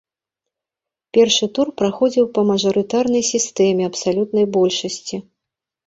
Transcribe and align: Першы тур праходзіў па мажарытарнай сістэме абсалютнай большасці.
Першы 1.17 1.45
тур 1.59 1.67
праходзіў 1.83 2.25
па 2.39 2.47
мажарытарнай 2.55 3.23
сістэме 3.33 3.83
абсалютнай 3.93 4.45
большасці. 4.61 5.27